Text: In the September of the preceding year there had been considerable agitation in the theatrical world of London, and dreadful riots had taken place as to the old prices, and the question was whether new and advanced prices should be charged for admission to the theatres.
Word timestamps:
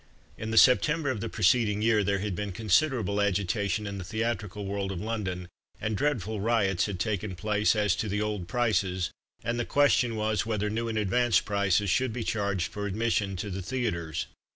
In 0.35 0.49
the 0.49 0.57
September 0.57 1.11
of 1.11 1.21
the 1.21 1.29
preceding 1.29 1.83
year 1.83 2.03
there 2.03 2.17
had 2.17 2.33
been 2.35 2.51
considerable 2.51 3.21
agitation 3.21 3.85
in 3.85 3.99
the 3.99 4.03
theatrical 4.03 4.65
world 4.65 4.91
of 4.91 4.99
London, 4.99 5.47
and 5.79 5.95
dreadful 5.95 6.41
riots 6.41 6.87
had 6.87 6.99
taken 6.99 7.35
place 7.35 7.75
as 7.75 7.95
to 7.97 8.09
the 8.09 8.19
old 8.19 8.47
prices, 8.47 9.11
and 9.43 9.59
the 9.59 9.63
question 9.63 10.15
was 10.15 10.43
whether 10.43 10.71
new 10.71 10.87
and 10.87 10.97
advanced 10.97 11.45
prices 11.45 11.91
should 11.91 12.13
be 12.13 12.23
charged 12.23 12.71
for 12.71 12.87
admission 12.87 13.35
to 13.35 13.51
the 13.51 13.61
theatres. 13.61 14.25